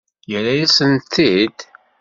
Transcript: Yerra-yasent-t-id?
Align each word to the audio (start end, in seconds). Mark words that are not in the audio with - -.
Yerra-yasent-t-id? 0.31 1.57